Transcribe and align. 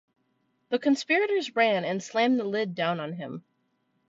The 0.69 0.79
conspirators 0.79 1.55
ran 1.55 1.85
and 1.85 2.01
slammed 2.01 2.39
the 2.39 2.43
lid 2.43 2.73
down 2.73 2.99
on 2.99 3.13
him. 3.13 3.43